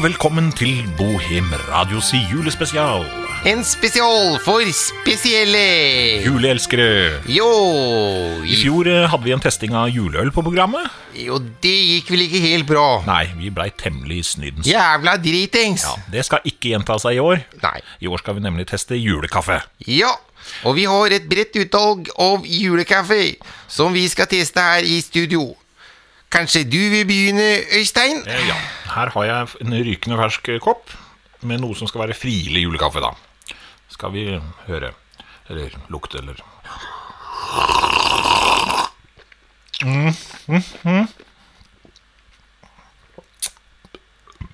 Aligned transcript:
Og 0.00 0.06
velkommen 0.06 0.46
til 0.56 0.78
Bohem 0.96 1.50
Radios 1.68 2.06
julespesial. 2.30 3.02
En 3.44 3.60
spesial 3.68 4.38
for 4.40 4.64
spesielle. 4.72 5.60
Juleelskere. 6.24 7.18
Jo, 7.28 7.48
I 8.40 8.56
fjor 8.62 8.88
eh, 8.88 9.04
hadde 9.12 9.28
vi 9.28 9.34
en 9.36 9.44
testing 9.44 9.76
av 9.76 9.90
juleøl 9.92 10.32
på 10.32 10.40
programmet. 10.46 10.88
jo, 11.20 11.36
det 11.60 11.74
gikk 11.74 12.14
vel 12.14 12.24
ikke 12.24 12.40
helt 12.46 12.68
bra. 12.70 12.86
Nei, 13.04 13.26
vi 13.36 13.52
blei 13.52 13.68
temmelig 13.76 14.22
snydens. 14.30 14.72
Jævla 14.72 15.18
dritings. 15.20 15.84
Ja, 15.84 15.94
Det 16.16 16.24
skal 16.24 16.48
ikke 16.48 16.72
gjenta 16.72 16.96
seg 16.96 17.20
i 17.20 17.20
år. 17.20 17.44
Nei. 17.60 17.76
I 18.00 18.08
år 18.08 18.24
skal 18.24 18.40
vi 18.40 18.46
nemlig 18.48 18.70
teste 18.72 18.96
julekaffe. 18.96 19.60
Ja, 19.84 20.14
og 20.64 20.80
vi 20.80 20.88
har 20.88 21.12
et 21.12 21.28
bredt 21.28 21.60
utvalg 21.60 22.08
av 22.16 22.48
julekaffe 22.48 23.34
som 23.68 23.92
vi 23.92 24.08
skal 24.08 24.32
teste 24.32 24.64
her 24.64 24.80
i 24.80 25.02
studio. 25.04 25.50
Kanskje 26.30 26.62
du 26.70 26.78
vil 26.92 27.06
begynne, 27.08 27.46
Øystein? 27.78 28.22
Eh, 28.26 28.46
Ja, 28.48 28.54
Her 28.94 29.10
har 29.14 29.24
jeg 29.24 29.48
en 29.64 29.72
rykende 29.86 30.16
fersk 30.20 30.50
kopp 30.62 30.90
med 31.42 31.60
noe 31.60 31.74
som 31.74 31.88
skal 31.88 32.02
være 32.06 32.14
frilig 32.18 32.62
julekaffe. 32.66 33.00
da. 33.02 33.10
Skal 33.90 34.12
vi 34.12 34.40
høre 34.68 34.92
Eller 35.50 35.70
lukte, 35.90 36.18
eller 36.18 36.36
mm, 39.82 40.14
mm, 40.46 40.62
mm. 40.84 41.08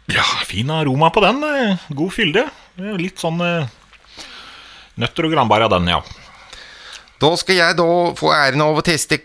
Ja, 0.09 0.23
fin 0.47 0.71
aroma 0.71 1.11
på 1.11 1.21
den. 1.21 1.43
eh, 1.45 1.77
God 1.91 2.13
fylde. 2.15 2.47
Eh, 2.79 2.95
Litt 2.97 3.19
sånn 3.21 3.41
eh, 3.45 3.67
nøtter 4.97 5.27
og 5.29 5.33
granbær 5.35 5.67
av 5.67 5.71
den, 5.77 5.89
ja. 5.91 6.01
Da 7.21 7.31
skal 7.37 7.57
jeg 7.57 7.77
da 7.77 7.87
få 8.17 8.33
æren 8.33 8.61
av 8.65 8.77
å 8.79 8.85
teste 8.85 9.19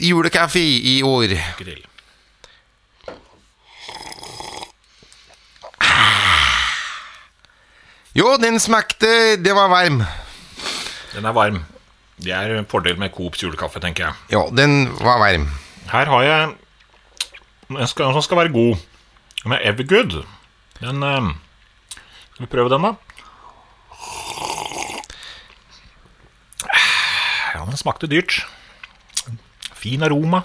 Julekaffe 0.00 0.60
i 0.60 1.02
år. 1.02 1.34
Grill. 1.58 1.84
Jo, 8.14 8.36
den 8.38 8.60
smakte 8.62 9.36
Det 9.42 9.54
var 9.54 9.68
varm. 9.68 10.04
Den 11.14 11.24
er 11.26 11.32
varm. 11.34 11.64
Det 12.22 12.30
er 12.32 12.52
en 12.58 12.66
fordel 12.70 12.98
med 12.98 13.10
Coops 13.14 13.42
julekaffe, 13.42 13.80
tenker 13.82 14.06
jeg. 14.06 14.14
Ja, 14.30 14.44
den 14.54 14.86
var 15.00 15.18
varm. 15.18 15.48
Her 15.90 16.06
har 16.06 16.22
jeg 16.22 16.52
en 17.74 17.88
som 17.90 18.22
skal 18.22 18.38
være 18.38 18.52
god. 18.54 18.76
Med 19.44 19.58
Evergood. 19.66 20.22
Den 20.80 21.02
eh, 21.02 21.30
Skal 22.34 22.46
vi 22.46 22.50
prøve 22.50 22.70
den, 22.70 22.86
da? 22.86 22.94
Ja, 27.54 27.64
den 27.66 27.76
smakte 27.76 28.06
dyrt. 28.10 28.44
Fin 29.84 30.00
aroma. 30.02 30.40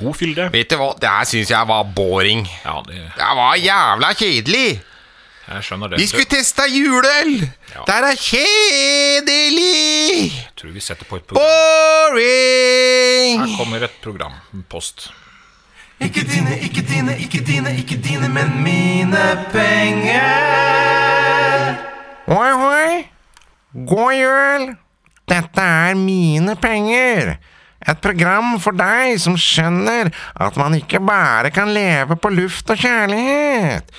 God 0.00 0.14
fylde. 0.16 0.46
Vet 0.54 0.70
du 0.72 0.76
hva, 0.80 0.94
det 0.98 1.08
her 1.10 1.24
syns 1.28 1.50
jeg 1.52 1.66
var 1.68 1.82
boring. 1.94 2.46
Ja, 2.64 2.78
det, 2.86 2.94
Det 3.18 3.26
var 3.38 3.54
jævla 3.60 4.12
kjedelig. 4.16 4.80
jeg 5.48 5.62
skjønner 5.66 5.88
det. 5.92 5.98
Vi 6.00 6.06
skulle 6.08 6.24
teste 6.32 6.62
juleøl! 6.72 7.34
Ja. 7.74 7.80
Det 7.84 7.92
her 7.94 8.04
er 8.08 8.16
kjedelig! 8.16 10.32
Jeg 10.32 10.50
tror 10.56 10.70
vi 10.72 10.80
setter 10.80 11.04
på 11.10 11.16
et 11.20 11.24
program. 11.28 11.44
Boring! 11.44 13.40
Her 13.44 13.52
kommer 13.58 13.84
et 13.84 13.96
program. 14.02 14.32
Post. 14.72 15.10
Ikke 16.00 16.20
dine, 16.26 16.56
ikke 16.64 16.82
dine, 16.88 17.18
ikke 17.20 17.44
dine, 17.46 17.76
ikke 17.78 17.96
dine, 18.08 18.28
men 18.28 18.62
mine 18.64 19.24
penger. 19.52 20.24
Hoi, 22.26 22.50
hoi. 22.64 23.04
God 23.86 24.12
jul. 24.16 24.74
Dette 25.28 25.60
er 25.62 25.94
mine 25.94 26.56
penger. 26.56 27.36
Et 27.88 28.00
program 28.00 28.56
for 28.62 28.76
deg 28.76 29.18
som 29.20 29.36
skjønner 29.40 30.10
at 30.40 30.58
man 30.60 30.76
ikke 30.78 31.02
bare 31.04 31.52
kan 31.54 31.72
leve 31.74 32.16
på 32.16 32.32
luft 32.32 32.70
og 32.72 32.80
kjærlighet. 32.80 33.90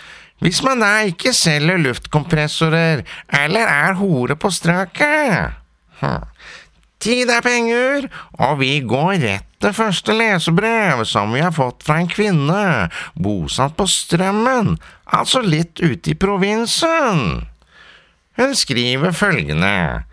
Hvis 0.44 0.62
man 0.66 0.82
da 0.84 0.92
ikke 1.08 1.34
selger 1.34 1.80
luftkompressorer 1.80 3.06
eller 3.44 3.70
er 3.72 4.00
hore 4.00 4.36
på 4.36 4.52
strøket. 4.52 5.56
Hm. 6.02 6.26
Tid 7.06 7.30
er 7.30 7.44
penger, 7.44 8.08
og 8.42 8.60
vi 8.64 8.80
går 8.82 9.20
rett 9.22 9.48
til 9.62 9.74
første 9.76 10.14
lesebrev 10.16 11.04
som 11.08 11.34
vi 11.36 11.44
har 11.44 11.54
fått 11.56 11.84
fra 11.86 12.00
en 12.02 12.10
kvinne 12.10 12.90
bosatt 13.14 13.76
på 13.78 13.88
Strømmen, 13.90 14.76
altså 15.06 15.44
litt 15.46 15.82
ute 15.84 16.14
i 16.14 16.18
provinsen. 16.18 17.46
Hun 18.40 18.56
skriver 18.58 19.16
følgende. 19.16 20.04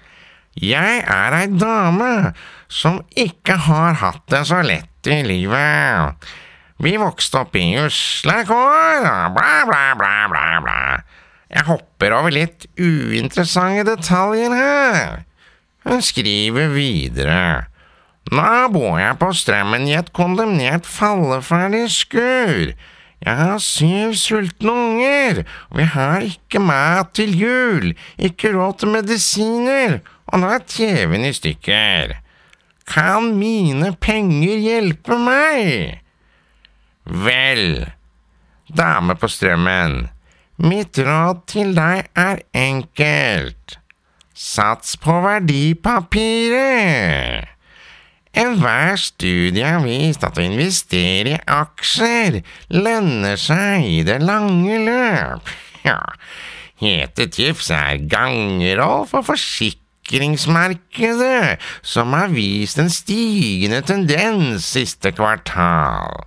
Jeg 0.58 1.00
er 1.08 1.38
ei 1.38 1.48
dame 1.48 2.32
som 2.72 3.02
ikke 3.18 3.58
har 3.66 3.98
hatt 4.00 4.24
det 4.32 4.46
så 4.48 4.62
lett 4.64 5.10
i 5.10 5.20
livet. 5.26 6.30
Vi 6.82 6.94
vokste 6.98 7.42
opp 7.44 7.56
i 7.58 7.66
usle 7.78 8.38
kår, 8.48 9.04
og 9.04 9.34
bla, 9.36 9.50
bla, 9.68 9.82
bla, 9.98 10.14
bla, 10.32 10.46
bla. 10.64 10.78
Jeg 11.52 11.68
hopper 11.68 12.14
over 12.16 12.32
litt 12.32 12.64
uinteressante 12.80 13.84
detaljer 13.90 14.56
her. 14.56 15.20
Hun 15.84 16.00
skriver 16.02 16.72
videre. 16.72 17.68
Nå 18.32 18.48
bor 18.72 18.96
jeg 19.02 19.18
på 19.20 19.28
strømmen 19.36 19.84
i 19.90 19.96
et 19.98 20.12
kondemnert 20.16 20.88
falleferdig 20.88 21.84
skur. 21.92 22.72
Jeg 23.22 23.38
har 23.38 23.60
syv 23.62 24.16
sultne 24.18 24.72
unger, 24.72 25.42
og 25.70 25.78
vi 25.78 25.86
har 25.92 26.24
ikke 26.26 26.62
mat 26.62 27.12
til 27.14 27.36
jul, 27.38 27.92
ikke 28.18 28.54
råd 28.56 28.80
til 28.80 28.94
medisiner, 28.96 30.00
og 30.32 30.42
nå 30.42 30.50
er 30.56 30.66
TV-en 30.66 31.28
i 31.28 31.34
stykker. 31.36 32.16
Kan 32.88 33.38
mine 33.38 33.92
penger 34.00 34.56
hjelpe 34.58 35.18
meg? 35.20 36.00
Vel, 37.04 37.92
dame 38.70 39.14
på 39.18 39.28
strømmen, 39.30 40.08
mitt 40.62 40.98
råd 40.98 41.46
til 41.50 41.74
deg 41.76 42.06
er 42.18 42.38
enkelt. 42.54 43.78
Sats 44.34 44.96
på 44.98 45.20
verdipapiret. 45.24 47.48
Enhver 48.32 48.96
studie 48.96 49.66
har 49.66 49.82
vist 49.84 50.22
at 50.24 50.38
å 50.40 50.44
investere 50.46 51.34
i 51.34 51.40
aksjer 51.52 52.38
lønner 52.72 53.36
seg 53.36 53.84
i 53.84 54.00
det 54.08 54.22
lange 54.24 54.78
løp. 54.86 55.52
Ja, 55.82 55.98
hete 56.78 57.26
tips 57.26 57.72
er 57.74 57.98
gangeroll 58.06 59.02
for 59.10 59.26
forsikringsmarkedet, 60.02 61.58
som 61.82 62.12
har 62.12 62.28
vist 62.28 62.78
en 62.78 62.90
stigende 62.90 63.82
tendens 63.82 64.64
siste 64.64 65.12
kvartal. 65.12 66.26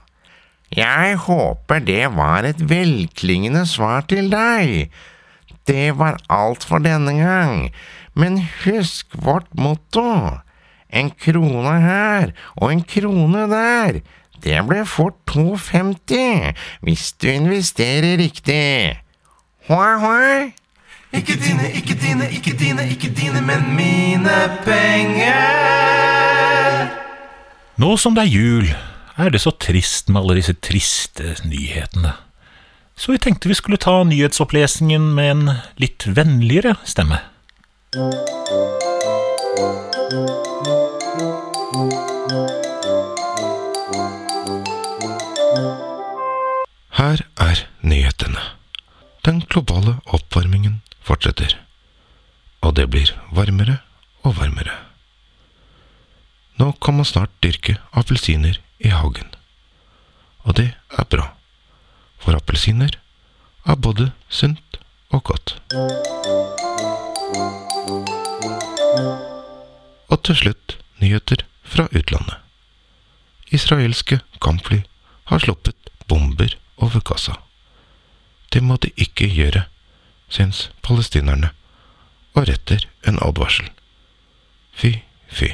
Jeg 0.72 1.18
håper 1.18 1.80
det 1.80 2.16
var 2.16 2.44
et 2.44 2.70
velklingende 2.70 3.66
svar 3.66 4.02
til 4.08 4.30
deg. 4.32 4.92
Det 5.68 5.98
var 5.98 6.18
alt 6.30 6.64
for 6.64 6.80
denne 6.80 7.14
gang, 7.14 7.72
men 8.14 8.48
husk 8.64 9.08
vårt 9.14 9.48
motto. 9.54 10.40
En 10.90 11.12
krone 11.12 11.82
her 11.82 12.32
og 12.56 12.72
en 12.72 12.84
krone 12.84 13.48
der. 13.50 14.02
Det 14.44 14.68
ble 14.68 14.86
fort 14.86 15.16
2,50 15.32 16.54
hvis 16.82 17.14
du 17.14 17.28
investerer 17.30 18.18
riktig. 18.18 19.00
Hoi, 19.68 19.98
hoi. 20.00 20.65
Ikke 21.16 21.36
dine, 21.40 21.72
ikke 21.72 21.96
dine, 21.96 22.28
ikke 22.32 22.54
dine, 22.60 22.90
ikke 22.90 23.10
dine, 23.16 23.42
men 23.42 23.76
mine 23.76 24.36
penger. 24.66 25.32
Nå 27.80 27.98
som 27.98 28.16
det 28.16 28.24
er 28.26 28.34
jul, 28.34 28.68
er 29.18 29.30
det 29.32 29.42
så 29.42 29.52
trist 29.56 30.10
med 30.10 30.22
alle 30.22 30.36
disse 30.42 30.54
triste 30.60 31.38
nyhetene. 31.48 32.12
Så 32.96 33.12
vi 33.12 33.18
tenkte 33.24 33.48
vi 33.52 33.56
skulle 33.56 33.80
ta 33.80 34.04
nyhetsopplesningen 34.04 35.14
med 35.16 35.32
en 35.32 35.50
litt 35.80 36.08
vennligere 36.08 36.76
stemme. 36.84 37.20
Her 42.36 42.65
fortsetter. 51.26 51.58
Og 52.62 52.76
det 52.76 52.90
blir 52.90 53.10
varmere 53.34 53.80
og 54.24 54.38
varmere. 54.38 54.74
Nå 56.58 56.72
kan 56.82 56.96
man 56.96 57.06
snart 57.06 57.32
dyrke 57.44 57.78
appelsiner 57.94 58.60
i 58.80 58.90
hagen. 58.90 59.34
Og 60.46 60.56
det 60.56 60.74
er 60.98 61.06
bra. 61.10 61.34
For 62.20 62.36
appelsiner 62.36 62.98
er 63.66 63.76
både 63.76 64.12
sunt 64.30 64.78
og 65.10 65.24
godt. 65.24 65.58
Og 70.10 70.24
til 70.24 70.36
slutt 70.36 70.78
nyheter 71.02 71.44
fra 71.64 71.88
utlandet. 71.92 72.38
Israelske 73.52 74.20
kampfly 74.42 74.84
har 75.26 75.40
sluppet 75.40 75.76
bomber 76.08 76.56
over 76.78 77.00
Gaza. 77.00 77.34
Det 78.54 78.64
må 78.64 78.78
de 78.78 78.92
ikke 78.98 79.28
gjøre, 79.28 79.66
syns 80.30 80.70
palestinerne, 80.86 81.52
og 82.36 82.48
retter 82.50 82.88
en 83.08 83.20
advarsel. 83.24 83.70
Fy, 84.76 84.92
fy. 85.32 85.52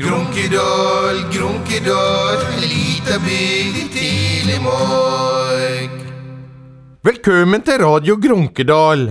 Grunkedal, 0.00 1.18
Grunkedal, 1.34 2.44
lita 2.62 3.18
bygd 3.24 3.80
i 3.82 3.84
tidlig 3.96 4.60
morg. 4.64 5.98
Velkommen 7.04 7.66
til 7.66 7.82
Radio 7.82 8.16
Grunkedal. 8.20 9.04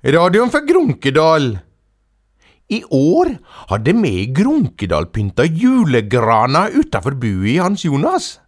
Radioen 0.00 0.52
for 0.52 0.66
Grunkedal. 0.66 1.50
I 2.70 2.82
år 2.94 3.32
hadde 3.70 3.96
vi 4.02 4.12
i 4.22 4.28
Grunkedal 4.34 5.08
pynta 5.14 5.44
julegrana 5.44 6.68
utafor 6.70 7.16
buet 7.18 7.54
i 7.54 7.58
Hans 7.62 7.84
Jonas. 7.84 8.38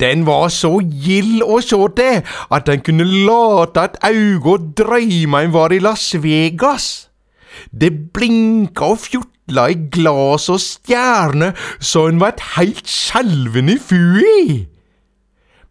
Den 0.00 0.26
var 0.26 0.48
så 0.52 0.78
gild 0.82 1.42
å 1.44 1.60
se 1.64 1.78
til 1.98 2.20
at 2.52 2.66
den 2.68 2.82
kunne 2.86 3.06
late 3.06 3.86
et 3.88 4.00
øye 4.10 4.40
og 4.54 4.72
drømme 4.78 5.44
en 5.44 5.54
var 5.54 5.74
i 5.74 5.80
Las 5.82 6.12
Vegas. 6.22 7.08
Det 7.70 7.92
blinka 8.14 8.92
og 8.94 9.00
fjotla 9.04 9.68
i 9.72 9.78
glass 9.92 10.48
og 10.52 10.60
stjerner 10.62 11.56
så 11.80 12.08
en 12.08 12.20
var 12.22 12.34
et 12.34 12.44
heilt 12.56 12.88
skjelven 12.88 13.72
i 13.72 13.78
fui. 13.80 14.66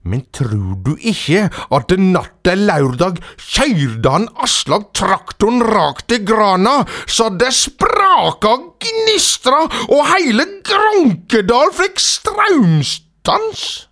Men 0.01 0.23
tror 0.33 0.79
du 0.81 0.95
ikke 0.97 1.43
at 1.77 1.91
natt 2.01 2.39
til 2.45 2.63
lørdag 2.65 3.19
kjørte 3.37 4.13
han 4.15 4.25
Aslak 4.41 4.87
traktoren 4.97 5.61
rakt 5.61 6.07
til 6.09 6.23
grana, 6.25 6.79
så 7.05 7.29
det 7.29 7.51
spraka 7.53 8.55
gnistra 8.81 9.61
og 9.91 10.01
hele 10.15 10.47
Grankedal 10.65 11.69
fikk 11.77 12.01
strømstans? 12.01 13.90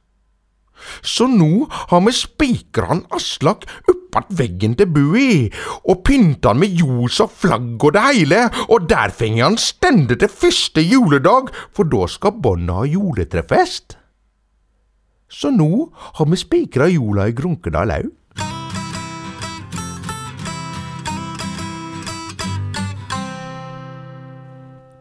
Så 1.02 1.28
nå 1.32 1.68
har 1.70 2.04
vi 2.06 2.16
spikra 2.16 3.00
Aslak 3.16 3.66
oppatt 3.90 4.32
veggen 4.40 4.76
til 4.80 4.90
Bui, 4.90 5.50
og 5.86 6.04
pynta 6.08 6.54
han 6.54 6.62
med 6.64 6.76
ljos 6.80 7.20
og 7.24 7.34
flagg 7.42 7.78
og 7.78 7.96
det 7.96 8.06
hele, 8.08 8.44
og 8.68 8.90
der 8.90 9.14
fenger 9.16 9.50
han 9.50 9.60
stende 9.62 10.18
til 10.20 10.32
første 10.32 10.84
juledag, 10.84 11.54
for 11.74 11.90
da 11.90 12.08
skal 12.10 12.38
bånda 12.42 12.82
ha 12.82 12.90
juletrefest. 12.90 13.98
Så 15.30 15.52
nå 15.54 15.90
har 16.18 16.26
vi 16.26 16.40
spikra 16.42 16.90
jula 16.90 17.30
i 17.30 17.36
Grunkedal 17.38 17.94
òg. 17.94 18.10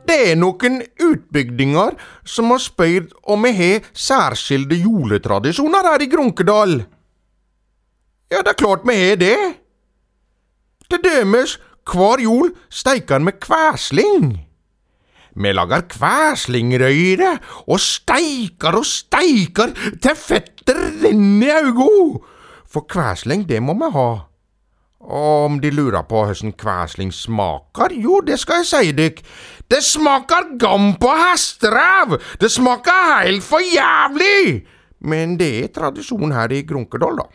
Det 0.08 0.16
er 0.30 0.38
noen 0.40 0.80
utbygdinger 1.04 1.96
som 2.24 2.52
har 2.54 2.62
spurt 2.64 3.12
om 3.28 3.44
vi 3.44 3.52
har 3.58 3.88
særskilte 3.92 4.78
juletradisjoner 4.80 5.92
her 5.92 6.04
i 6.04 6.08
Grunkedal. 6.08 6.78
Ja, 8.32 8.40
det 8.40 8.54
er 8.54 8.60
klart 8.60 8.86
vi 8.88 8.96
har 8.96 9.18
det. 9.20 9.38
Til 10.88 11.02
dømes, 11.04 11.58
hver 11.88 12.22
jul 12.24 12.54
steiker 12.72 13.20
vi 13.24 13.34
kvæsling. 13.36 14.30
Vi 15.38 15.52
lager 15.52 15.84
kvæslingrøyre 15.92 17.34
og 17.68 17.80
steiker 17.80 18.80
og 18.80 18.88
steiker 18.88 19.76
til 20.02 20.16
fettet 20.16 20.80
renner 21.04 21.46
i 21.46 21.52
augo. 21.60 22.24
For 22.68 22.88
kvæsling, 22.88 23.44
det 23.48 23.60
må 23.62 23.76
vi 23.76 23.92
ha. 23.92 24.08
Og 25.00 25.44
om 25.44 25.60
de 25.60 25.70
lurer 25.70 26.02
på 26.02 26.24
hvordan 26.24 26.52
kvæsling 26.52 27.12
smaker, 27.14 27.94
jo, 27.94 28.20
det 28.20 28.40
skal 28.40 28.64
jeg 28.64 28.66
si 28.66 28.92
dykk. 28.92 29.22
Det 29.68 29.82
smaker 29.84 30.54
gam 30.56 30.94
på 30.96 31.10
hesteræv! 31.12 32.14
Det 32.40 32.48
smaker 32.48 33.02
heilt 33.10 33.44
for 33.44 33.60
jævlig! 33.60 34.64
Men 35.04 35.36
det 35.36 35.50
er 35.60 35.68
tradisjon 35.76 36.32
her 36.32 36.54
i 36.56 36.62
Grunkedal, 36.64 37.20
da. 37.20 37.26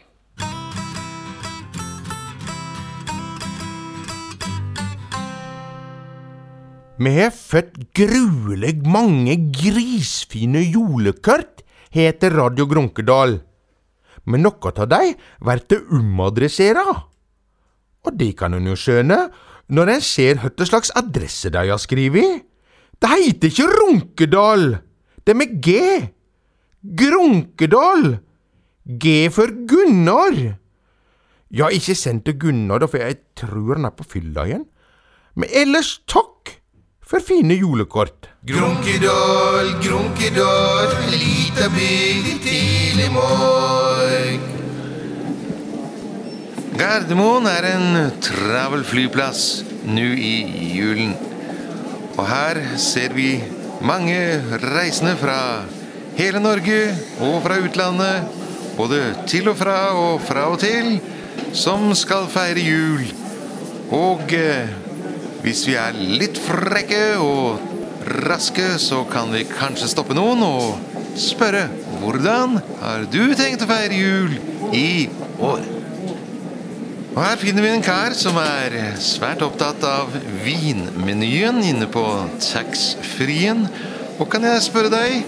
Vi 6.97 7.13
har 7.19 7.30
født 7.38 7.77
gruelig 7.94 8.75
mange 8.81 9.38
grisfine 9.53 10.65
julekort, 10.65 11.62
heter 11.94 12.33
Radio 12.33 12.65
Grunkedal. 12.65 13.41
Men 14.25 14.47
noe 14.47 14.74
av 14.74 14.89
de 14.89 15.13
blir 15.38 15.81
umadressert. 15.94 16.81
Og 18.03 18.18
det 18.18 18.33
kan 18.41 18.57
en 18.57 18.74
jo 18.74 18.75
skjønne 18.80 19.27
når 19.69 19.94
en 19.95 20.04
ser 20.04 20.42
hva 20.42 20.68
slags 20.68 20.92
adresse 20.98 21.51
de 21.54 21.63
har 21.69 21.81
skrevet. 21.81 22.44
Det 23.00 23.10
heiter 23.12 23.51
ikke 23.51 23.69
Runkedal, 23.71 24.68
det 25.24 25.33
er 25.33 25.39
med 25.39 25.56
G. 25.63 25.77
Grunkedal. 26.83 28.18
G 28.83 29.30
for 29.31 29.48
Gunnar. 29.68 30.36
Ja, 31.54 31.69
ikke 31.71 31.95
send 31.95 32.25
til 32.25 32.39
Gunnar, 32.39 32.88
for 32.88 33.00
jeg 33.00 33.21
tror 33.39 33.77
han 33.77 33.88
er 33.88 33.95
på 33.95 34.07
fylla 34.15 34.48
igjen. 34.50 34.65
Men 35.36 35.50
ellers 35.56 36.01
takk 36.07 36.57
for 37.04 37.24
fine 37.24 37.56
julekort. 37.56 38.30
Grunkedal, 38.48 39.75
Grunkedal, 39.83 40.98
lita 41.13 41.69
bygd 41.75 42.44
tidlig 42.44 43.12
morg. 43.16 44.53
Gardermoen 46.83 47.45
er 47.47 47.63
en 47.69 48.09
travel 48.19 48.81
flyplass 48.83 49.62
nå 49.88 50.03
i 50.19 50.31
julen. 50.75 51.13
Og 52.18 52.25
her 52.27 52.57
ser 52.81 53.13
vi 53.15 53.38
mange 53.88 54.18
reisende 54.59 55.13
fra 55.21 55.38
hele 56.18 56.41
Norge 56.44 56.81
og 57.24 57.38
fra 57.45 57.56
utlandet, 57.63 58.33
både 58.75 59.00
til 59.31 59.47
og 59.53 59.56
fra 59.62 59.77
og 59.95 60.25
fra 60.27 60.44
og 60.51 60.59
til, 60.59 60.97
som 61.56 61.85
skal 61.95 62.27
feire 62.33 62.65
jul. 62.65 63.06
Og 63.95 64.35
eh, 64.35 64.74
hvis 65.45 65.63
vi 65.69 65.77
er 65.80 65.95
litt 65.95 66.41
frekke 66.50 67.06
og 67.24 67.63
raske, 68.27 68.74
så 68.75 69.06
kan 69.07 69.31
vi 69.31 69.45
kanskje 69.47 69.88
stoppe 69.94 70.18
noen 70.19 70.44
og 70.44 71.15
spørre 71.15 71.69
hvordan 72.01 72.59
har 72.83 73.07
du 73.07 73.21
tenkt 73.39 73.63
å 73.63 73.71
feire 73.71 74.03
jul 74.03 74.35
i 74.75 75.07
år? 75.39 75.73
Og 77.13 77.21
her 77.21 77.38
finner 77.38 77.62
vi 77.62 77.69
en 77.69 77.83
kar 77.86 78.15
som 78.18 78.39
er 78.42 78.74
svært 78.98 79.44
opptatt 79.45 79.83
av 79.86 80.10
vinmenyen 80.42 81.60
inne 81.62 81.86
på 81.94 82.01
taxfree-en. 82.42 83.68
Og 84.18 84.25
kan 84.33 84.48
jeg 84.48 84.63
spørre 84.65 84.89
deg, 84.89 85.19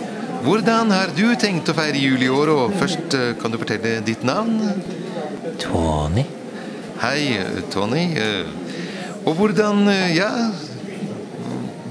hvordan 0.45 0.89
har 0.93 1.13
du 1.13 1.27
tenkt 1.37 1.69
å 1.69 1.75
feire 1.77 2.01
jul 2.01 2.25
i 2.25 2.31
år? 2.33 2.51
Og 2.55 2.73
først 2.81 3.13
eh, 3.17 3.31
kan 3.37 3.53
du 3.53 3.59
fortelle 3.61 3.99
ditt 4.05 4.25
navn? 4.25 4.57
Tony? 5.61 6.25
Hei, 7.03 7.37
Tony. 7.73 8.07
Eh, 8.17 8.61
Og 9.25 9.33
hvordan, 9.33 9.87
eh, 9.89 10.17
ja 10.17 10.29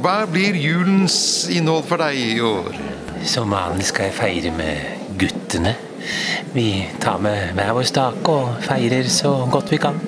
Hva 0.03 0.21
blir 0.31 0.55
julens 0.55 1.49
innhold 1.51 1.87
for 1.89 2.03
deg 2.03 2.19
i 2.19 2.41
år? 2.43 2.75
Som 3.27 3.55
vanlig 3.55 3.89
skal 3.89 4.11
jeg 4.11 4.19
feire 4.19 4.55
med 4.55 5.19
guttene. 5.19 5.75
Vi 6.55 6.69
tar 7.03 7.19
med 7.23 7.55
hver 7.57 7.73
vår 7.77 7.89
stake 7.89 8.35
og 8.35 8.61
feirer 8.65 9.09
så 9.11 9.33
godt 9.51 9.73
vi 9.73 9.81
kan. 9.83 10.01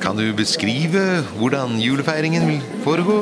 Kan 0.00 0.16
du 0.16 0.24
beskrive 0.36 1.20
hvordan 1.36 1.76
julefeiringen 1.80 2.46
vil 2.48 2.62
foregå? 2.84 3.18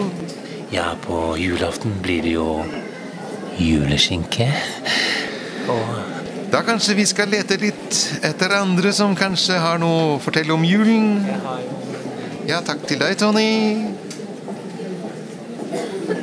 Ja, 0.72 0.92
på 1.02 1.34
julaften 1.40 1.96
blir 2.02 2.22
det 2.22 2.36
jo 2.36 2.62
juleskinke. 3.58 4.52
Og 5.68 6.18
Da 6.52 6.62
kanskje 6.64 6.94
vi 6.96 7.04
skal 7.04 7.28
lete 7.28 7.58
litt 7.60 7.96
etter 8.24 8.54
andre 8.56 8.88
som 8.96 9.12
kanskje 9.16 9.58
har 9.60 9.76
noe 9.82 10.14
å 10.14 10.20
fortelle 10.22 10.54
om 10.54 10.62
julen? 10.64 11.18
Ja, 12.48 12.62
takk 12.64 12.86
til 12.88 13.02
deg, 13.02 13.18
Tony. 13.20 13.92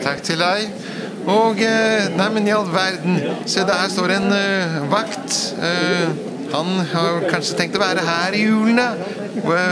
Takk 0.01 0.24
til 0.25 0.41
deg. 0.41 0.85
Og 1.25 1.62
eh, 1.63 2.05
Nei, 2.13 2.29
men 2.34 2.48
i 2.48 2.53
all 2.53 2.70
verden. 2.70 3.17
Se, 3.50 3.65
der 3.65 3.89
står 3.89 4.15
en 4.20 4.29
uh, 4.29 4.77
vakt. 4.91 5.39
Uh, 5.58 6.13
han 6.53 6.70
har 6.91 7.25
kanskje 7.32 7.58
tenkt 7.58 7.79
å 7.79 7.82
være 7.82 8.05
her 8.05 8.38
i 8.38 8.46
julen, 8.46 8.77
da. 8.79 8.94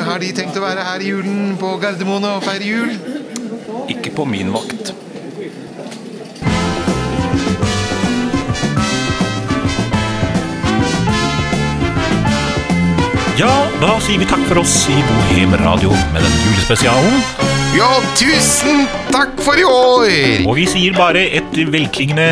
Har 0.10 0.20
de 0.20 0.34
tenkt 0.36 0.58
å 0.60 0.66
være 0.66 0.84
her 0.84 1.06
i 1.06 1.14
julen 1.14 1.54
på 1.62 1.78
Gardermoen 1.80 2.26
og 2.28 2.44
feire 2.44 2.68
jul? 2.68 2.92
Ikke 3.94 4.12
på 4.18 4.26
min 4.28 4.52
vakt. 4.54 4.92
Ja, 13.40 13.54
da 13.82 13.96
sier 14.04 14.22
vi 14.22 14.30
takk 14.30 14.44
for 14.50 14.62
oss 14.62 14.84
i 14.94 15.00
Bohem 15.08 15.58
Radio 15.64 15.96
med 16.14 16.22
den 16.22 16.40
julespesialen. 16.44 17.53
Ja, 17.74 17.90
tusen 18.14 18.84
takk 19.10 19.32
for 19.42 19.58
i 19.58 19.64
år! 19.66 20.12
Og 20.46 20.54
vi 20.60 20.68
sier 20.70 20.94
bare 20.94 21.24
et 21.40 21.58
velklingende 21.74 22.28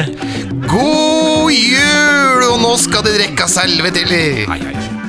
God 0.69 1.49
jul! 1.49 2.45
Og 2.51 2.61
nå 2.61 2.75
skal 2.77 3.01
det 3.07 3.17
drikkes 3.17 3.57
helvete 3.63 4.05
til! 4.05 4.45
nei, 4.51 4.59
hei. 4.67 5.00